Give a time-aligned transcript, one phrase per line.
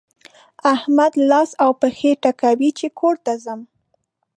[0.73, 3.61] احمد لاس و پښې ټکوي چې کور ته ځم.